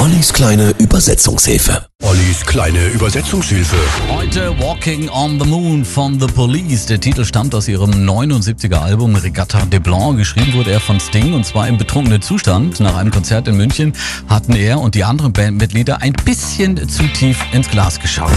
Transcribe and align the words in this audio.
Ollis 0.00 0.32
kleine 0.32 0.70
Übersetzungshilfe. 0.78 1.84
Ollis 2.02 2.46
kleine 2.46 2.86
Übersetzungshilfe. 2.88 3.76
Heute 4.08 4.58
Walking 4.58 5.10
on 5.10 5.38
the 5.38 5.46
Moon 5.46 5.84
von 5.84 6.18
The 6.18 6.26
Police. 6.26 6.86
Der 6.86 6.98
Titel 6.98 7.22
stammt 7.26 7.54
aus 7.54 7.68
ihrem 7.68 7.90
79er 7.90 8.76
Album 8.76 9.14
Regatta 9.14 9.66
de 9.66 9.78
Blanc. 9.78 10.16
Geschrieben 10.16 10.54
wurde 10.54 10.70
er 10.70 10.80
von 10.80 10.98
Sting 11.00 11.34
und 11.34 11.44
zwar 11.44 11.68
im 11.68 11.76
betrunkenen 11.76 12.22
Zustand. 12.22 12.80
Nach 12.80 12.96
einem 12.96 13.10
Konzert 13.10 13.46
in 13.46 13.58
München 13.58 13.92
hatten 14.26 14.56
er 14.56 14.80
und 14.80 14.94
die 14.94 15.04
anderen 15.04 15.34
Bandmitglieder 15.34 16.00
ein 16.00 16.14
bisschen 16.24 16.88
zu 16.88 17.02
tief 17.08 17.38
ins 17.52 17.68
Glas 17.68 18.00
geschaut. 18.00 18.32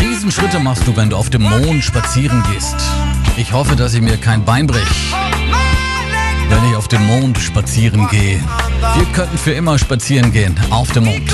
Riesenschritte 0.00 0.58
machst 0.58 0.88
du, 0.88 0.96
wenn 0.96 1.10
du 1.10 1.16
auf 1.16 1.30
dem 1.30 1.42
Mond 1.42 1.84
spazieren 1.84 2.42
gehst. 2.52 2.74
Ich 3.36 3.52
hoffe, 3.52 3.76
dass 3.76 3.94
ich 3.94 4.00
mir 4.00 4.16
kein 4.16 4.44
Bein 4.44 4.66
brech 4.66 4.82
wenn 6.48 6.70
ich 6.70 6.76
auf 6.76 6.88
dem 6.88 7.04
Mond 7.06 7.38
spazieren 7.38 8.08
gehe. 8.08 8.42
Wir 8.96 9.06
könnten 9.12 9.38
für 9.38 9.52
immer 9.52 9.78
spazieren 9.78 10.32
gehen 10.32 10.58
auf 10.70 10.92
dem 10.92 11.04
Mond. 11.04 11.32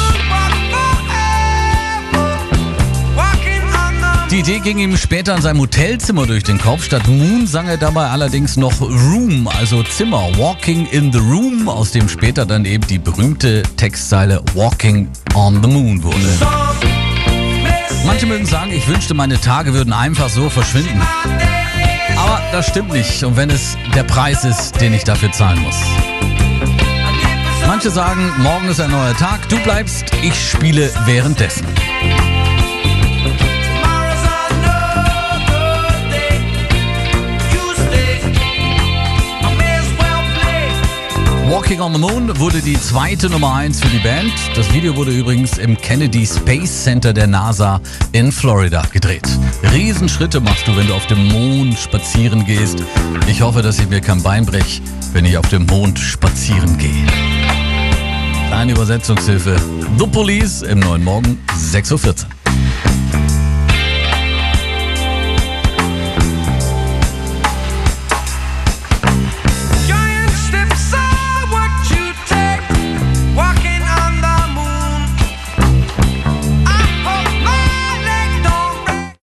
Die 4.33 4.38
Idee 4.38 4.61
ging 4.61 4.79
ihm 4.79 4.97
später 4.97 5.37
in 5.37 5.43
seinem 5.43 5.61
Hotelzimmer 5.61 6.25
durch 6.25 6.43
den 6.43 6.57
Kopf. 6.57 6.85
Statt 6.85 7.07
Moon 7.07 7.47
sang 7.47 7.69
er 7.69 7.77
dabei 7.77 8.09
allerdings 8.09 8.57
noch 8.57 8.80
Room, 8.80 9.47
also 9.47 9.83
Zimmer. 9.83 10.30
Walking 10.38 10.87
in 10.87 11.13
the 11.13 11.19
Room, 11.19 11.69
aus 11.69 11.91
dem 11.91 12.09
später 12.09 12.47
dann 12.47 12.65
eben 12.65 12.87
die 12.87 12.99
berühmte 12.99 13.63
Textzeile 13.77 14.43
Walking 14.55 15.09
on 15.35 15.63
the 15.63 15.69
Moon 15.69 16.02
wurde. 16.02 16.16
Manche 18.07 18.24
mögen 18.24 18.47
sagen, 18.47 18.73
ich 18.73 18.88
wünschte, 18.88 19.13
meine 19.13 19.38
Tage 19.38 19.74
würden 19.74 19.93
einfach 19.93 20.30
so 20.30 20.49
verschwinden. 20.49 21.02
Das 22.52 22.66
stimmt 22.66 22.92
nicht. 22.92 23.24
Und 23.24 23.37
wenn 23.38 23.48
es 23.48 23.79
der 23.95 24.02
Preis 24.02 24.45
ist, 24.45 24.79
den 24.79 24.93
ich 24.93 25.05
dafür 25.05 25.33
zahlen 25.33 25.59
muss. 25.60 25.77
Manche 27.66 27.91
sagen, 27.91 28.30
morgen 28.38 28.69
ist 28.69 28.79
ein 28.79 28.91
neuer 28.91 29.16
Tag, 29.16 29.48
du 29.48 29.59
bleibst, 29.60 30.05
ich 30.23 30.34
spiele 30.38 30.91
währenddessen. 31.07 31.66
Walking 41.53 41.83
on 41.83 41.93
the 41.93 41.99
Moon 41.99 42.39
wurde 42.39 42.63
die 42.63 42.81
zweite 42.81 43.29
Nummer 43.29 43.53
1 43.53 43.83
für 43.83 43.89
die 43.89 43.99
Band. 43.99 44.33
Das 44.57 44.73
Video 44.73 44.97
wurde 44.97 45.11
übrigens 45.11 45.59
im 45.59 45.77
Kennedy 45.77 46.25
Space 46.25 46.85
Center 46.85 47.13
der 47.13 47.27
NASA 47.27 47.79
in 48.13 48.33
Florida 48.33 48.83
gedreht. 48.91 49.29
Riesenschritte 49.71 50.41
machst 50.41 50.67
du, 50.67 50.75
wenn 50.75 50.87
du 50.87 50.95
auf 50.95 51.07
dem 51.09 51.29
Mond 51.29 51.79
spazieren 51.79 52.47
gehst. 52.47 52.83
Ich 53.29 53.43
hoffe, 53.43 53.61
dass 53.61 53.79
ich 53.79 53.89
mir 53.91 54.01
kein 54.01 54.23
Bein 54.23 54.47
brech, 54.47 54.80
wenn 55.13 55.27
ich 55.27 55.37
auf 55.37 55.47
dem 55.51 55.67
Mond 55.67 55.99
spazieren 55.99 56.79
gehe. 56.79 57.07
Kleine 58.49 58.73
Übersetzungshilfe. 58.73 59.55
The 59.99 60.07
Police 60.07 60.63
im 60.63 60.79
neuen 60.79 61.05
Morgen 61.05 61.39
6.14 61.71 62.07
Uhr. 62.07 62.41